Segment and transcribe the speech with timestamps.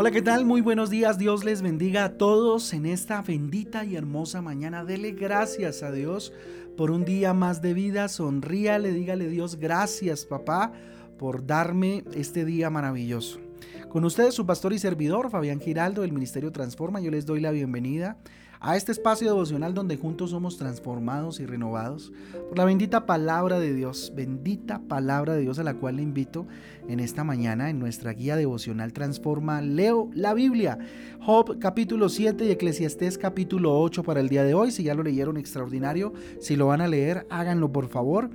[0.00, 0.44] Hola, ¿qué tal?
[0.44, 1.18] Muy buenos días.
[1.18, 4.84] Dios les bendiga a todos en esta bendita y hermosa mañana.
[4.84, 6.32] Dele gracias a Dios
[6.76, 8.06] por un día más de vida.
[8.06, 10.72] Sonríale, dígale Dios gracias, papá,
[11.18, 13.40] por darme este día maravilloso.
[13.88, 17.00] Con ustedes su pastor y servidor, Fabián Giraldo, del Ministerio Transforma.
[17.00, 18.18] Yo les doy la bienvenida
[18.60, 22.12] a este espacio devocional donde juntos somos transformados y renovados
[22.48, 26.46] por la bendita palabra de Dios, bendita palabra de Dios a la cual le invito
[26.88, 29.62] en esta mañana en nuestra guía devocional Transforma.
[29.62, 30.78] Leo la Biblia,
[31.20, 34.70] Job capítulo 7 y Eclesiastés capítulo 8 para el día de hoy.
[34.70, 36.12] Si ya lo leyeron, extraordinario.
[36.40, 38.30] Si lo van a leer, háganlo por favor.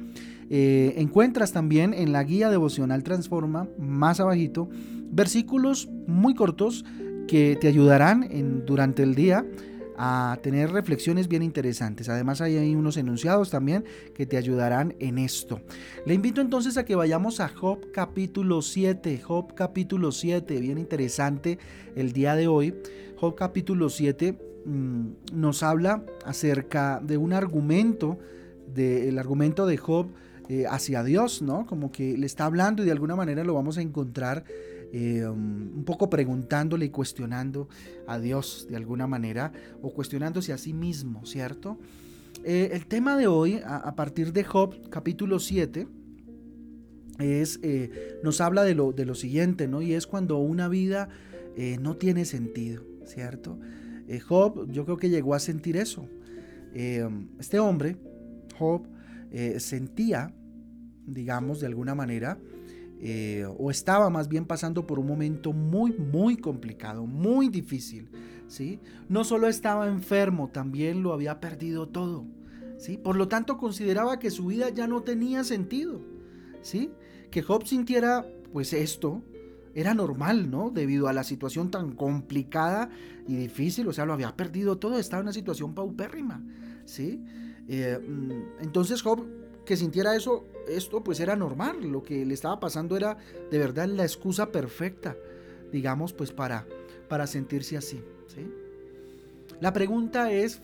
[0.50, 4.70] Eh, encuentras también en la guía devocional Transforma, más abajito,
[5.12, 6.86] versículos muy cortos
[7.28, 9.46] que te ayudarán en, durante el día
[9.98, 12.10] a tener reflexiones bien interesantes.
[12.10, 15.62] Además hay unos enunciados también que te ayudarán en esto.
[16.06, 19.20] Le invito entonces a que vayamos a Job capítulo 7.
[19.20, 21.60] Job capítulo 7, bien interesante
[21.96, 22.76] el día de hoy.
[23.18, 28.18] Job capítulo 7 mm, nos habla acerca de un argumento,
[28.74, 30.08] del argumento de Job
[30.50, 31.66] eh, hacia Dios, ¿no?
[31.66, 34.44] Como que le está hablando y de alguna manera lo vamos a encontrar
[34.96, 37.68] eh, um, un poco preguntándole y cuestionando
[38.06, 41.80] a Dios de alguna manera, o cuestionándose a sí mismo, ¿cierto?
[42.44, 45.88] Eh, el tema de hoy, a, partir de Job capítulo 7,
[47.18, 49.82] es, eh, nos habla de lo, de lo siguiente, ¿no?
[49.82, 51.10] Y es cuando una vida
[51.82, 53.60] no tiene sentido, ¿cierto?
[54.28, 56.08] Job, yo creo que llegó a sentir eso.
[56.74, 57.98] este hombre,
[58.60, 58.88] Job,
[59.58, 60.34] sentía,
[61.08, 62.38] digamos, de alguna manera,
[63.06, 68.10] eh, o estaba más bien pasando por un momento muy, muy complicado, muy difícil.
[68.48, 68.80] ¿sí?
[69.10, 72.26] No solo estaba enfermo, también lo había perdido todo.
[72.78, 72.98] ¿sí?
[72.98, 76.00] Por lo tanto, consideraba que su vida ya no tenía sentido.
[76.62, 76.92] ¿sí?
[77.30, 79.22] Que Job sintiera pues esto
[79.76, 80.70] era normal, ¿no?
[80.70, 82.90] Debido a la situación tan complicada
[83.28, 86.42] y difícil, o sea, lo había perdido todo, estaba en una situación paupérrima,
[86.86, 87.22] ¿sí?
[87.68, 89.26] Eh, mm, entonces Job
[89.66, 93.18] que sintiera eso, esto pues era normal, lo que le estaba pasando era
[93.52, 95.16] de verdad la excusa perfecta,
[95.72, 96.68] digamos, pues para,
[97.08, 98.04] para sentirse así.
[98.28, 98.48] ¿sí?
[99.60, 100.62] La pregunta es,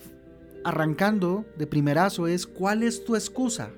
[0.64, 3.72] arrancando de primerazo, es ¿cuál es tu excusa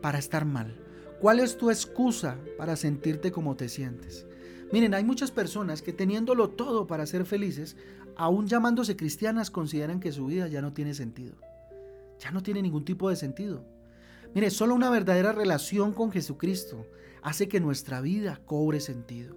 [0.00, 0.76] para estar mal?
[1.20, 4.26] ¿Cuál es tu excusa para sentirte como te sientes?
[4.72, 7.76] Miren, hay muchas personas que teniéndolo todo para ser felices,
[8.16, 11.36] aún llamándose cristianas, consideran que su vida ya no tiene sentido.
[12.18, 13.64] Ya no tiene ningún tipo de sentido.
[14.34, 16.86] Mire, solo una verdadera relación con Jesucristo
[17.22, 19.36] hace que nuestra vida cobre sentido.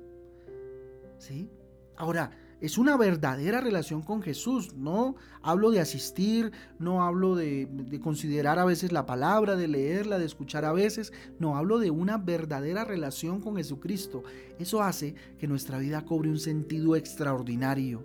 [1.18, 1.50] ¿Sí?
[1.96, 2.32] Ahora,
[2.62, 4.76] es una verdadera relación con Jesús.
[4.76, 7.68] No hablo de asistir, no hablo de,
[8.04, 11.12] considerar a veces la palabra, de leerla, de escuchar a veces.
[11.40, 14.24] No, hablo de una verdadera relación con Jesucristo.
[14.60, 18.04] Eso hace que nuestra vida cobre un sentido extraordinario.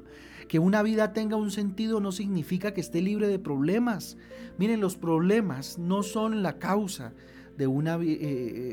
[0.48, 4.16] Que una vida tenga un sentido no significa que esté libre de problemas.
[4.58, 7.12] Miren, los problemas no son la causa
[7.56, 7.96] de una...
[7.96, 8.06] Eh,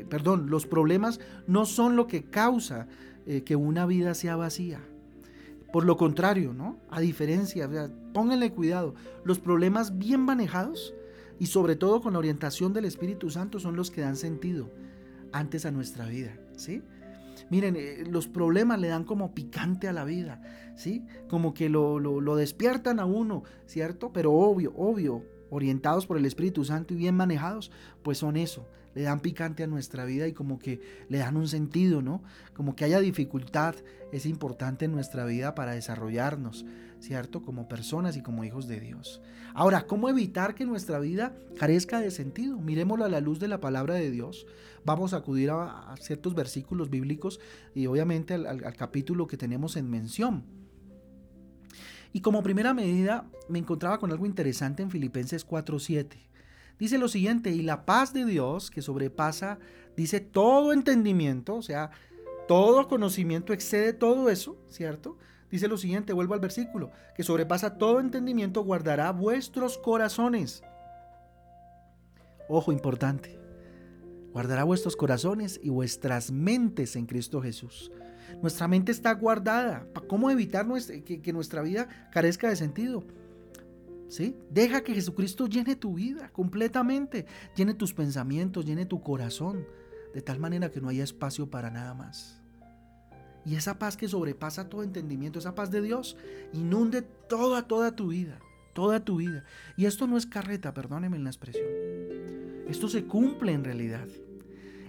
[0.00, 2.86] eh, perdón, los problemas no son lo que causa
[3.26, 4.80] eh, que una vida sea vacía.
[5.72, 6.78] Por lo contrario, ¿no?
[6.88, 7.68] A diferencia,
[8.12, 10.94] pónganle cuidado, los problemas bien manejados
[11.40, 14.70] y sobre todo con la orientación del Espíritu Santo son los que dan sentido
[15.32, 16.82] antes a nuestra vida, ¿sí?
[17.50, 20.40] Miren, eh, los problemas le dan como picante a la vida,
[20.76, 21.04] ¿sí?
[21.28, 24.12] Como que lo, lo despiertan a uno, ¿cierto?
[24.12, 27.70] Pero obvio, obvio, orientados por el Espíritu Santo y bien manejados,
[28.02, 31.48] pues son eso, le dan picante a nuestra vida y como que le dan un
[31.48, 32.22] sentido, ¿no?
[32.54, 33.74] Como que haya dificultad
[34.12, 36.64] es importante en nuestra vida para desarrollarnos,
[37.04, 37.42] ¿cierto?
[37.42, 39.20] Como personas y como hijos de Dios.
[39.54, 42.58] Ahora, ¿cómo evitar que nuestra vida carezca de sentido?
[42.58, 44.46] Miremoslo a la luz de la palabra de Dios.
[44.84, 47.40] Vamos a acudir a, ciertos versículos bíblicos
[47.74, 50.44] y obviamente al capítulo que tenemos en mención.
[52.14, 56.30] Y como primera medida me encontraba con algo interesante en Filipenses 4:7.
[56.78, 59.58] Dice lo siguiente, y la paz de Dios que sobrepasa,
[59.96, 61.90] dice todo entendimiento, o sea,
[62.46, 65.18] todo conocimiento excede todo eso, ¿cierto?
[65.50, 70.62] Dice lo siguiente, vuelvo al versículo, que sobrepasa todo entendimiento, guardará vuestros corazones.
[72.48, 73.38] Ojo importante,
[74.32, 77.90] guardará vuestros corazones y vuestras mentes en Cristo Jesús.
[78.42, 79.86] Nuestra mente está guardada.
[80.08, 80.66] ¿Cómo evitar
[81.04, 83.04] que, nuestra vida carezca de sentido?
[84.08, 84.36] ¿Sí?
[84.50, 87.26] Deja que Jesucristo llene tu vida completamente,
[87.56, 89.66] llene tus pensamientos, llene tu corazón,
[90.12, 92.43] de tal manera que no haya espacio para nada más.
[93.44, 96.16] Y esa paz que sobrepasa todo entendimiento, esa paz de Dios,
[96.52, 98.38] inunde toda, toda tu vida,
[98.72, 99.44] toda tu vida.
[99.76, 101.66] Y esto no es carreta, perdónenme la expresión.
[102.68, 104.08] Esto se cumple en realidad.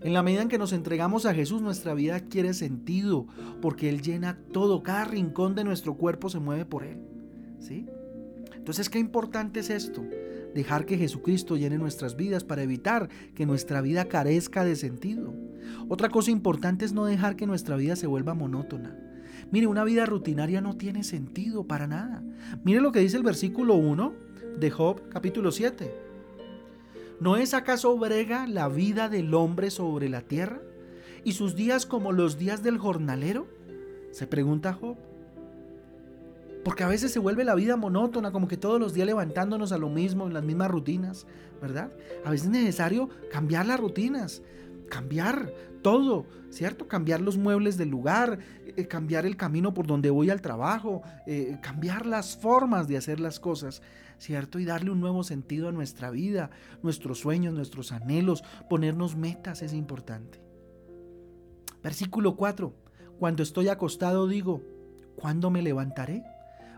[0.02, 3.28] En la medida en que nos entregamos a Jesús, nuestra vida quiere sentido,
[3.62, 7.00] porque Él llena todo, cada rincón de nuestro cuerpo se mueve por Él.
[7.60, 7.88] ¿Sí?
[8.56, 10.04] Entonces, qué importante es esto,
[10.56, 15.34] dejar que Jesucristo llene nuestras vidas para evitar que nuestra vida carezca de sentido.
[15.90, 18.98] Otra cosa importante es no dejar que nuestra vida se vuelva monótona.
[19.52, 22.24] Mire, una vida rutinaria no tiene sentido para nada.
[22.64, 24.14] Mire lo que dice el versículo 1
[24.58, 25.94] de Job capítulo 7.
[27.20, 30.62] ¿No es acaso brega la vida del hombre sobre la tierra
[31.26, 33.46] y sus días como los días del jornalero?
[34.12, 34.96] Se pregunta Job.
[36.66, 39.78] Porque a veces se vuelve la vida monótona, como que todos los días levantándonos a
[39.78, 41.28] lo mismo, en las mismas rutinas,
[41.62, 41.92] ¿verdad?
[42.26, 44.42] A veces es necesario cambiar las rutinas,
[44.90, 45.54] cambiar
[45.84, 46.88] todo, ¿cierto?
[46.88, 51.60] Cambiar los muebles del lugar, eh, cambiar el camino por donde voy al trabajo, eh,
[51.62, 53.84] cambiar las formas de hacer las cosas,
[54.18, 54.58] ¿cierto?
[54.58, 56.50] Y darle un nuevo sentido a nuestra vida,
[56.82, 60.42] nuestros sueños, nuestros anhelos, ponernos metas es importante.
[61.84, 62.74] Versículo 4.
[63.20, 64.64] Cuando estoy acostado digo,
[65.16, 66.24] ¿cuándo me levantaré?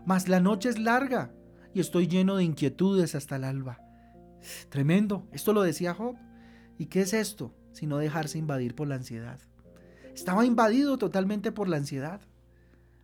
[0.08, 1.34] Mas la noche es larga
[1.74, 3.78] y estoy lleno de inquietudes hasta el alba.
[4.70, 5.28] Tremendo.
[5.32, 6.16] Esto lo decía Job.
[6.78, 7.54] ¿Y qué es esto?
[7.72, 9.38] Sino dejarse invadir por la ansiedad.
[10.14, 12.22] Estaba invadido totalmente por la ansiedad,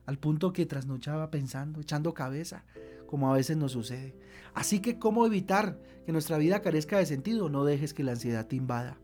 [0.07, 2.65] al punto que trasnochaba pensando, echando cabeza,
[3.07, 4.17] como a veces nos sucede.
[4.55, 7.51] Así que, ¿cómo evitar que nuestra vida carezca de sentido?
[7.51, 8.97] No dejes que la ansiedad te invada.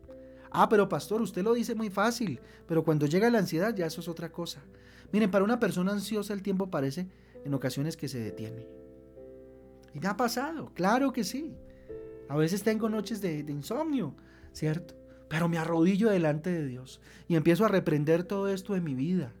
[0.49, 4.01] Ah, pero pastor, usted lo dice muy fácil, pero cuando llega la ansiedad ya eso
[4.01, 4.63] es otra cosa.
[5.13, 7.07] Miren, para una persona ansiosa el tiempo parece
[7.45, 8.67] en ocasiones que se detiene.
[9.93, 11.55] Y me ha pasado, claro que sí.
[12.29, 14.15] A veces tengo noches de, insomnio,
[14.53, 14.95] ¿cierto?
[15.27, 19.33] Pero me arrodillo delante de Dios y empiezo a reprender todo esto de mi vida.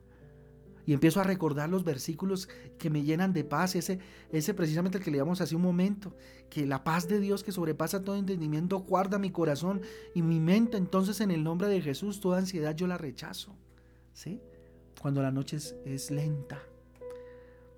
[0.85, 2.49] Y empiezo a recordar los versículos
[2.79, 3.99] que me llenan de paz, ese,
[4.31, 6.15] ese precisamente el que leíamos hace un momento,
[6.49, 9.81] que la paz de Dios que sobrepasa todo entendimiento guarda mi corazón
[10.15, 13.55] y mi mente, entonces en el nombre de Jesús toda ansiedad yo la rechazo,
[14.11, 14.41] ¿sí?
[14.99, 16.61] Cuando la noche es lenta,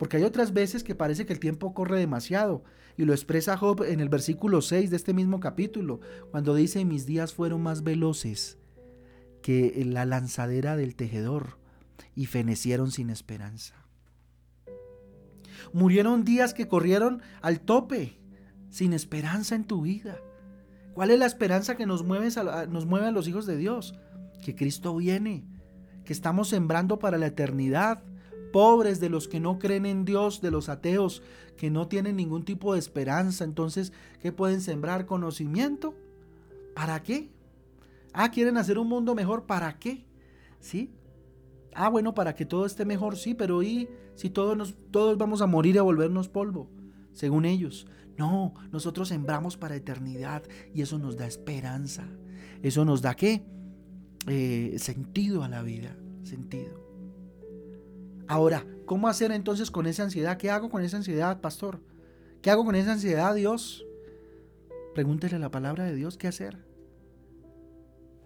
[0.04, 2.66] porque hay otras veces que parece que el tiempo corre demasiado.
[2.98, 7.06] Y lo expresa Job en el versículo 6 de este mismo capítulo, cuando dice, mis
[7.06, 8.58] días fueron más veloces
[9.42, 11.58] que la lanzadera del tejedor
[12.18, 13.76] y fenecieron sin esperanza.
[15.72, 18.20] Murieron días que corrieron al tope,
[18.72, 20.18] sin esperanza en tu vida.
[20.94, 22.28] ¿Cuál es la esperanza que nos mueve
[22.68, 23.98] nos mueve a los hijos de Dios?
[24.44, 25.48] Que Cristo viene,
[26.04, 28.04] que estamos sembrando para la eternidad,
[28.54, 31.22] pobres, de los que no creen en Dios, de los ateos,
[31.58, 33.44] que no tienen ningún tipo de esperanza.
[33.44, 33.92] Entonces,
[34.22, 35.06] ¿qué pueden sembrar?
[35.06, 35.96] Conocimiento.
[36.74, 37.30] ¿Para qué?
[38.14, 39.46] Ah, quieren hacer un mundo mejor.
[39.46, 40.06] ¿Para qué?
[40.62, 40.94] ¿Sí?
[41.76, 45.42] Ah, bueno, para que todo esté mejor, sí, pero ¿y si todos, nos, todos vamos
[45.42, 46.70] a morir y a volvernos polvo?
[47.12, 47.88] Según ellos.
[48.18, 52.08] No, nosotros sembramos para eternidad y eso nos da esperanza.
[52.62, 53.44] Eso nos da qué?
[54.28, 55.98] Eh, sentido a la vida.
[56.24, 56.83] Sentido.
[58.28, 60.38] Ahora, ¿cómo hacer entonces con esa ansiedad?
[60.38, 61.82] ¿Qué hago con esa ansiedad, pastor?
[62.42, 63.86] ¿Qué hago con esa ansiedad, Dios?
[64.94, 66.58] Pregúntele la palabra de Dios, ¿qué hacer?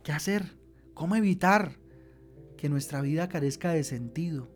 [0.04, 0.58] ¿Qué hacer?
[0.94, 1.78] ¿Cómo evitar
[2.58, 4.50] que nuestra vida carezca de sentido?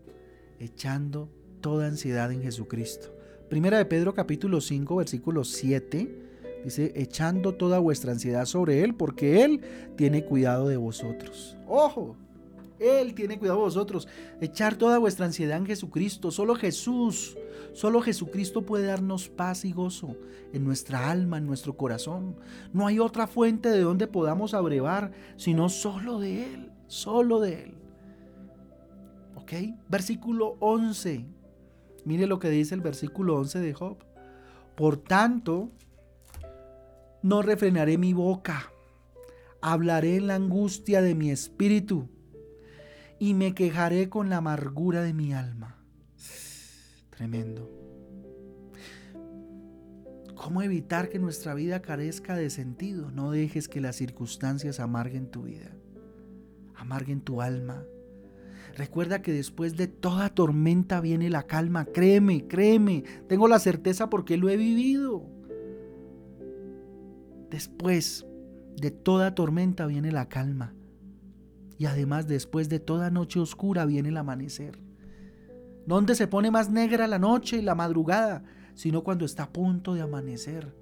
[0.59, 1.29] Echando
[1.61, 3.15] toda ansiedad en Jesucristo.
[3.49, 6.21] Primera de Pedro capítulo 5, versículo 7.
[6.63, 9.61] Dice, echando toda vuestra ansiedad sobre Él, porque Él
[9.95, 11.57] tiene cuidado de vosotros.
[11.67, 12.15] Ojo,
[12.81, 14.07] él tiene cuidado de vosotros.
[14.41, 16.31] Echar toda vuestra ansiedad en Jesucristo.
[16.31, 17.37] Solo Jesús,
[17.73, 20.17] solo Jesucristo puede darnos paz y gozo
[20.51, 22.35] en nuestra alma, en nuestro corazón.
[22.73, 27.75] No hay otra fuente de donde podamos abrevar, sino solo de Él, solo de Él.
[29.35, 29.53] ¿Ok?
[29.87, 31.25] Versículo 11.
[32.03, 33.97] Mire lo que dice el versículo 11 de Job.
[34.75, 35.69] Por tanto,
[37.21, 38.71] no refrenaré mi boca.
[39.61, 42.09] Hablaré en la angustia de mi espíritu
[43.21, 45.75] y me quejaré con la amargura de mi alma.
[47.11, 47.69] Tremendo.
[50.33, 53.11] ¿Cómo evitar que nuestra vida carezca de sentido?
[53.11, 55.69] No dejes que las circunstancias amarguen tu vida,
[56.73, 57.83] amarguen tu alma.
[58.75, 61.85] Recuerda que después de toda tormenta viene la calma.
[61.85, 63.03] Créeme, créeme.
[63.29, 65.27] Tengo la certeza porque lo he vivido.
[67.51, 68.25] Después
[68.77, 70.73] de toda tormenta viene la calma.
[71.81, 74.77] Y además después de toda noche oscura viene el amanecer.
[75.87, 78.43] ¿Dónde se pone más negra la noche y la madrugada?
[78.75, 80.75] Sino cuando está a punto de amanecer.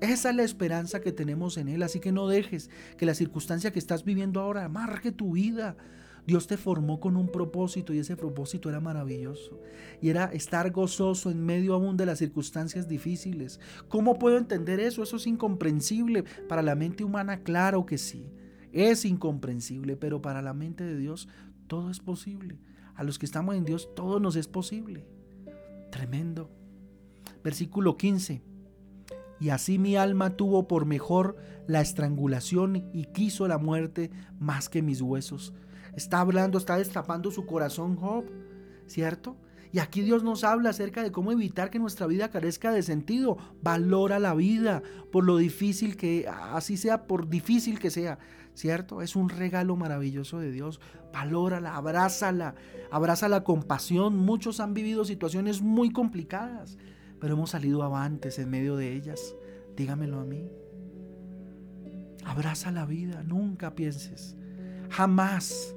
[0.00, 3.72] Esa es la esperanza que tenemos en Él, así que no dejes que la circunstancia
[3.72, 5.78] que estás viviendo ahora amargue tu vida.
[6.26, 9.62] Dios te formó con un propósito y ese propósito era maravilloso.
[10.02, 13.60] Y era estar gozoso en medio aún de las circunstancias difíciles.
[13.88, 15.02] ¿Cómo puedo entender eso?
[15.02, 18.30] Eso es incomprensible para la mente humana, claro que sí.
[18.76, 21.28] Es incomprensible, pero para la mente de Dios
[21.66, 22.58] todo es posible.
[22.94, 25.06] A los que estamos en Dios todo nos es posible.
[25.90, 26.50] Tremendo.
[27.42, 28.42] Versículo 15.
[29.40, 34.82] Y así mi alma tuvo por mejor la estrangulación y quiso la muerte más que
[34.82, 35.54] mis huesos.
[35.94, 38.24] Está hablando, está destapando su corazón Job,
[38.86, 39.36] ¿cierto?
[39.72, 43.36] Y aquí Dios nos habla acerca de cómo evitar que nuestra vida carezca de sentido.
[43.62, 48.18] Valora la vida por lo difícil que, así sea, por difícil que sea,
[48.56, 49.02] ¿cierto?
[49.02, 50.80] Es un regalo maravilloso de Dios.
[51.12, 52.54] Valórala, abrázala,
[52.90, 54.16] abrázala con pasión.
[54.16, 56.78] Muchos han vivido situaciones muy complicadas,
[57.20, 59.36] pero hemos salido avantes en medio de ellas.
[59.76, 60.48] Dígamelo a mí.
[62.24, 64.36] Abraza la vida, nunca pienses,
[64.90, 65.76] jamás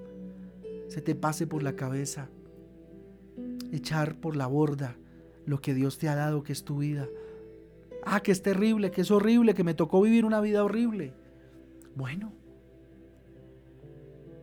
[0.88, 2.28] se te pase por la cabeza
[3.72, 4.98] echar por la borda
[5.46, 7.08] lo que Dios te ha dado, que es tu vida.
[8.04, 11.14] Ah, que es terrible, que es horrible, que me tocó vivir una vida horrible.
[11.96, 12.34] Bueno,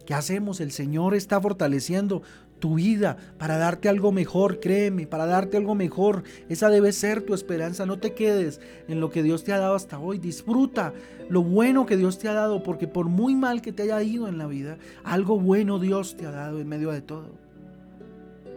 [0.07, 0.61] ¿qué hacemos?
[0.61, 2.23] El Señor está fortaleciendo
[2.59, 6.23] tu vida para darte algo mejor, créeme, para darte algo mejor.
[6.49, 7.85] Esa debe ser tu esperanza.
[7.85, 10.19] No te quedes en lo que Dios te ha dado hasta hoy.
[10.19, 10.95] Disfruta
[11.29, 14.29] lo bueno que Dios te ha dado, porque por muy mal que te haya ido
[14.29, 17.33] en la vida, algo bueno Dios te ha dado en medio de todo.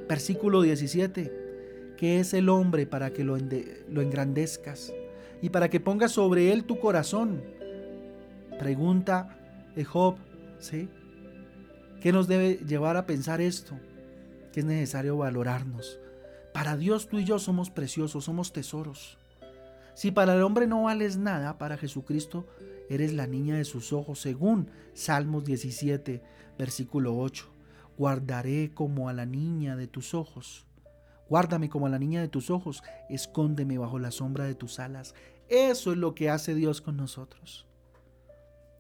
[0.08, 1.50] Versículo 17.
[1.98, 4.94] que es el hombre para que lo, engrandezcas
[5.42, 7.42] y para que pongas sobre él tu corazón?
[8.58, 9.38] Pregunta
[9.86, 10.16] Job,
[10.60, 10.88] ¿sí?
[12.02, 13.80] ¿Qué nos debe llevar a pensar esto?
[14.52, 16.00] Que es necesario valorarnos.
[16.54, 19.18] Para Dios tú y yo somos preciosos, somos tesoros.
[19.94, 22.48] Si para el hombre no vales nada, para Jesucristo
[22.90, 26.24] eres la niña de sus ojos, según Salmos 17,
[26.58, 27.60] versículo 8
[28.00, 30.66] guardaré como a la niña de tus ojos.
[31.28, 35.14] Guárdame como a la niña de tus ojos, escóndeme bajo la sombra de tus alas.
[35.50, 37.68] Eso es lo que hace Dios con nosotros.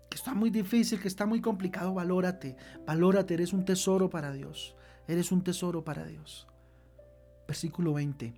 [0.10, 4.75] Que está muy difícil, que está muy complicado, valórate, valórate, eres un tesoro para Dios,
[5.08, 6.48] eres un tesoro para Dios.
[7.48, 8.34] Versículo 20.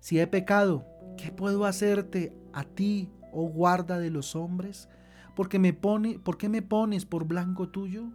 [0.00, 0.86] Si he pecado,
[1.16, 4.88] ¿qué puedo hacerte a ti, oh guarda de los hombres?
[5.34, 8.12] Porque me pone, ¿Por qué me pones por blanco tuyo?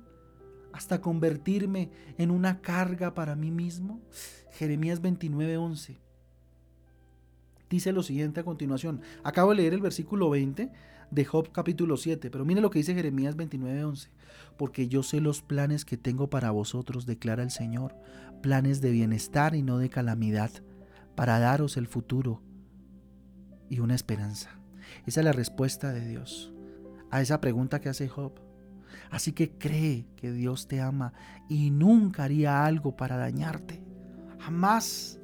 [0.71, 4.01] hasta convertirme en una carga para mí mismo?
[4.51, 5.97] Jeremías 29:11.
[7.69, 9.01] Dice lo siguiente a continuación.
[9.23, 10.71] Acabo de leer el versículo 20
[11.11, 14.09] de Job capítulo 7, pero mire lo que dice Jeremías 29:11.
[14.57, 17.95] Porque yo sé los planes que tengo para vosotros, declara el Señor,
[18.41, 20.51] planes de bienestar y no de calamidad,
[21.15, 22.41] para daros el futuro
[23.69, 24.59] y una esperanza.
[25.05, 26.51] Esa es la respuesta de Dios
[27.11, 28.33] a esa pregunta que hace Job.
[29.11, 31.13] Así que cree que Dios te ama
[31.47, 33.81] y nunca haría algo para dañarte.
[34.39, 35.19] Jamás.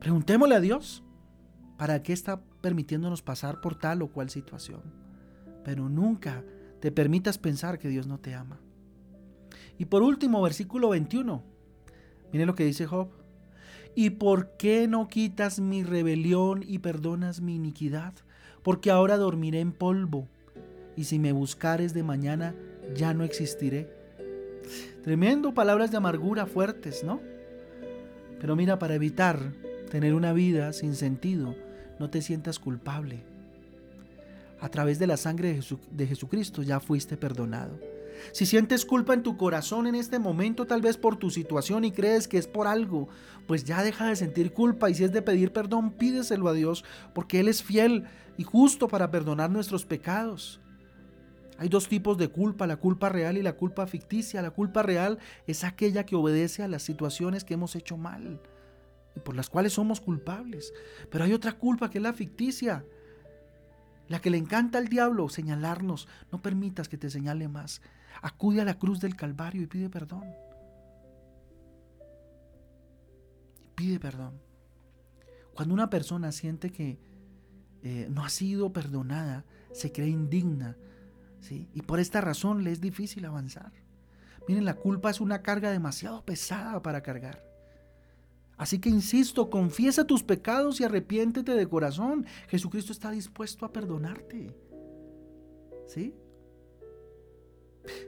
[0.00, 1.02] Preguntémosle a Dios
[1.76, 4.82] para qué está permitiéndonos pasar por tal o cual situación.
[5.64, 6.42] Pero nunca
[6.80, 8.58] te permitas pensar que Dios no te ama.
[9.78, 11.44] Y por último, versículo 21.
[12.32, 13.10] Mire lo que dice Job.
[13.94, 18.14] ¿Y por qué no quitas mi rebelión y perdonas mi iniquidad?
[18.64, 20.26] Porque ahora dormiré en polvo
[20.96, 22.56] y si me buscares de mañana,
[22.96, 23.88] ya no existiré.
[25.04, 27.20] Tremendo palabras de amargura fuertes, ¿no?
[28.40, 29.52] Pero mira, para evitar
[29.88, 31.54] tener una vida sin sentido,
[31.98, 33.22] no te sientas culpable.
[34.60, 35.60] A través de la sangre
[35.90, 37.78] de, Jesucristo ya fuiste perdonado.
[38.32, 41.92] Si sientes culpa en tu corazón en este momento, tal vez por tu situación y
[41.92, 43.08] crees que es por algo,
[43.46, 46.84] pues ya deja de sentir culpa y si es de pedir perdón, pídeselo a Dios,
[47.14, 48.04] porque Él es fiel
[48.38, 50.60] y justo para perdonar nuestros pecados.
[51.58, 54.42] Hay dos tipos de culpa, la culpa real y la culpa ficticia.
[54.42, 58.40] La culpa real es aquella que obedece a las situaciones que hemos hecho mal
[59.24, 60.72] por las cuales somos culpables.
[61.10, 62.84] Pero hay otra culpa que es la ficticia,
[64.08, 66.08] la que le encanta al diablo señalarnos.
[66.30, 67.82] No permitas que te señale más.
[68.22, 70.24] Acude a la cruz del Calvario y pide perdón.
[73.76, 74.40] pide perdón.
[75.54, 76.98] Cuando una persona siente que
[77.82, 80.76] eh, no ha sido perdonada, se cree indigna,
[81.50, 83.72] y por esta razón le es difícil avanzar.
[84.48, 87.44] Miren, la culpa es una carga demasiado pesada para cargar.
[88.56, 92.26] Así que insisto, confiesa tus pecados y arrepiéntete de corazón.
[92.48, 94.54] Jesucristo está dispuesto a perdonarte.
[95.86, 96.14] ¿Sí?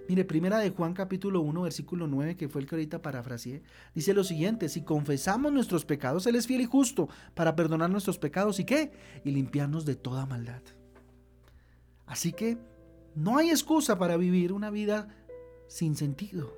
[0.09, 3.63] Mire, primera de Juan capítulo 1, versículo 9, que fue el que ahorita parafraseé,
[3.95, 8.19] dice lo siguiente, si confesamos nuestros pecados, Él es fiel y justo para perdonar nuestros
[8.19, 8.91] pecados y qué?
[9.25, 10.63] Y limpiarnos de toda maldad.
[12.07, 12.59] Así que
[13.15, 15.09] no hay excusa para vivir una vida
[15.69, 16.57] sin sentido.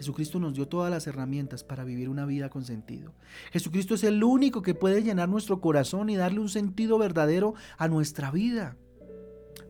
[0.00, 3.12] Jesucristo nos dio todas las herramientas para vivir una vida con sentido.
[3.52, 7.86] Jesucristo es el único que puede llenar nuestro corazón y darle un sentido verdadero a
[7.86, 8.78] nuestra vida.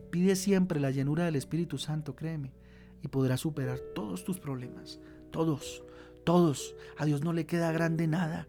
[0.09, 2.53] Pide siempre la llenura del Espíritu Santo, créeme,
[3.01, 5.01] y podrás superar todos tus problemas.
[5.31, 5.83] Todos,
[6.23, 6.77] todos.
[6.97, 8.47] A Dios no le queda grande nada.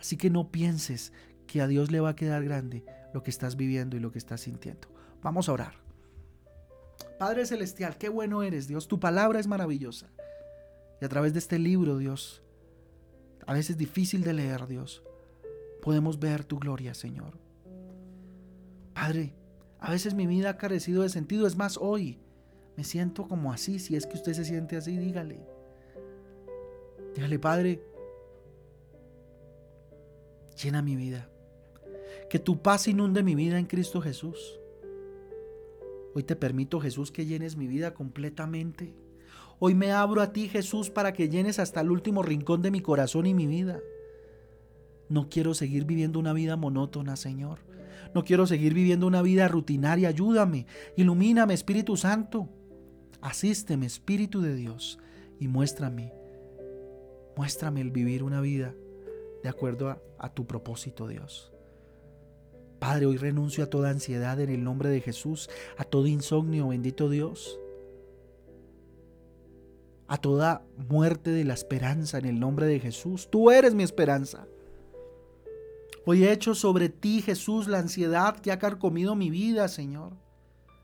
[0.00, 1.12] Así que no pienses
[1.46, 2.84] que a Dios le va a quedar grande
[3.14, 4.88] lo que estás viviendo y lo que estás sintiendo.
[5.22, 5.74] Vamos a orar.
[7.20, 8.88] Padre Celestial, qué bueno eres, Dios.
[8.88, 10.10] Tu palabra es maravillosa.
[11.00, 12.42] Y a través de este libro, Dios,
[13.46, 15.02] a veces difícil de leer, Dios,
[15.80, 17.38] podemos ver tu gloria, Señor.
[18.94, 19.34] Padre,
[19.78, 21.46] a veces mi vida ha carecido de sentido.
[21.46, 22.18] Es más, hoy
[22.76, 23.78] me siento como así.
[23.78, 25.40] Si es que usted se siente así, dígale.
[27.14, 27.82] Dígale, Padre,
[30.62, 31.30] llena mi vida.
[32.28, 34.60] Que tu paz inunde mi vida en Cristo Jesús.
[36.14, 38.94] Hoy te permito, Jesús, que llenes mi vida completamente.
[39.62, 42.80] Hoy me abro a ti, Jesús, para que llenes hasta el último rincón de mi
[42.80, 43.80] corazón y mi vida.
[45.10, 47.58] No quiero seguir viviendo una vida monótona, Señor.
[48.14, 50.08] No quiero seguir viviendo una vida rutinaria.
[50.08, 52.48] Ayúdame, ilumíname, Espíritu Santo.
[53.20, 54.98] Asísteme, Espíritu de Dios,
[55.38, 56.14] y muéstrame,
[57.36, 58.74] muéstrame el vivir una vida
[59.42, 61.52] de acuerdo a, a tu propósito, Dios.
[62.78, 67.10] Padre, hoy renuncio a toda ansiedad en el nombre de Jesús, a todo insomnio, bendito
[67.10, 67.60] Dios,
[70.10, 73.30] a toda muerte de la esperanza en el nombre de Jesús.
[73.30, 74.44] Tú eres mi esperanza.
[76.04, 80.14] Hoy he hecho sobre ti, Jesús, la ansiedad que ha carcomido mi vida, Señor.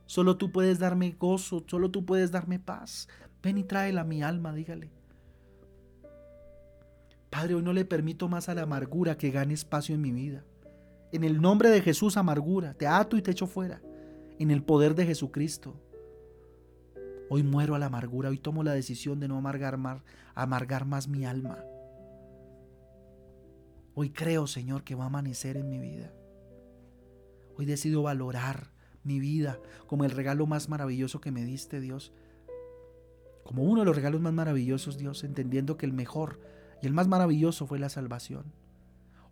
[0.06, 3.08] Solo tú puedes darme gozo, solo tú puedes darme paz.
[3.42, 4.92] Ven y tráela a mi alma, dígale.
[7.28, 10.44] Padre, hoy no le permito más a la amargura que gane espacio en mi vida.
[11.10, 13.82] En el nombre de Jesús, amargura, te ato y te echo fuera.
[14.38, 15.74] En el poder de Jesucristo.
[17.28, 20.02] Hoy muero a la amargura, hoy tomo la decisión de no amargar más,
[20.34, 21.58] amargar más mi alma.
[23.94, 26.12] Hoy creo, Señor, que va a amanecer en mi vida.
[27.56, 28.70] Hoy decido valorar
[29.02, 32.12] mi vida como el regalo más maravilloso que me diste, Dios.
[33.42, 36.40] Como uno de los regalos más maravillosos, Dios, entendiendo que el mejor
[36.82, 38.52] y el más maravilloso fue la salvación.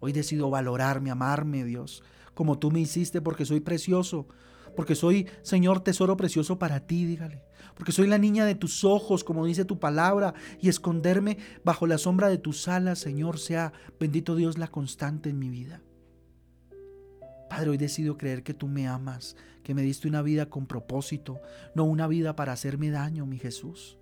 [0.00, 2.02] Hoy decido valorarme, amarme, Dios,
[2.34, 4.26] como tú me hiciste, porque soy precioso,
[4.76, 7.42] porque soy, Señor, tesoro precioso para ti, dígale.
[7.74, 11.98] Porque soy la niña de tus ojos, como dice tu palabra, y esconderme bajo la
[11.98, 15.82] sombra de tus alas, Señor, sea bendito Dios la constante en mi vida.
[17.48, 21.40] Padre, hoy decido creer que tú me amas, que me diste una vida con propósito,
[21.74, 23.98] no una vida para hacerme daño, mi Jesús.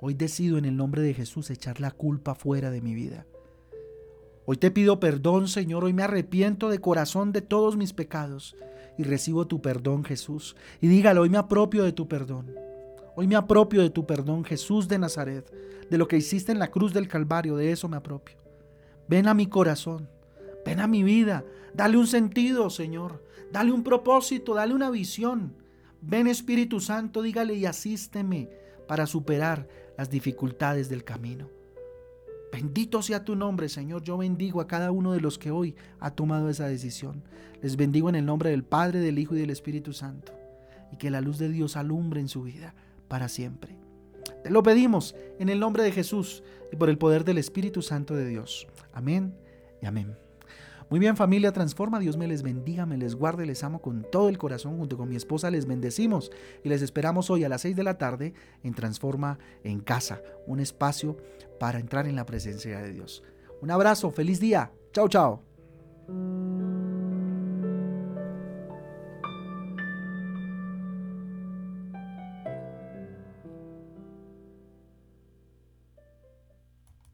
[0.00, 3.26] Hoy decido en el nombre de Jesús echar la culpa fuera de mi vida.
[4.50, 5.84] Hoy te pido perdón, Señor.
[5.84, 8.56] Hoy me arrepiento de corazón de todos mis pecados
[8.96, 10.56] y recibo tu perdón, Jesús.
[10.80, 12.54] Y dígalo, hoy me apropio de tu perdón.
[13.14, 15.52] Hoy me apropio de tu perdón, Jesús de Nazaret,
[15.90, 18.38] de lo que hiciste en la cruz del Calvario, de eso me apropio.
[19.06, 20.08] Ven a mi corazón,
[20.64, 25.56] ven a mi vida, dale un sentido, Señor, dale un propósito, dale una visión.
[26.00, 28.48] Ven Espíritu Santo, dígale y asísteme
[28.86, 31.57] para superar las dificultades del camino.
[32.52, 34.02] Bendito sea tu nombre, Señor.
[34.02, 37.22] Yo bendigo a cada uno de los que hoy ha tomado esa decisión.
[37.62, 40.32] Les bendigo en el nombre del Padre, del Hijo y del Espíritu Santo.
[40.92, 42.74] Y que la luz de Dios alumbre en su vida
[43.08, 43.76] para siempre.
[44.42, 48.14] Te lo pedimos en el nombre de Jesús y por el poder del Espíritu Santo
[48.14, 48.66] de Dios.
[48.92, 49.34] Amén
[49.82, 50.27] y amén.
[50.90, 54.30] Muy bien familia Transforma, Dios me les bendiga, me les guarde, les amo con todo
[54.30, 56.30] el corazón, junto con mi esposa les bendecimos
[56.64, 60.60] y les esperamos hoy a las 6 de la tarde en Transforma en casa, un
[60.60, 61.18] espacio
[61.60, 63.22] para entrar en la presencia de Dios.
[63.60, 66.87] Un abrazo, feliz día, chao chao.